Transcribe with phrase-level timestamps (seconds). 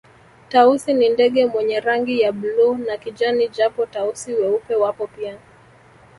[0.49, 5.37] Tausi ni ndege mwenye rangi ya bluu na kijani japo Tausi weupe wapo pia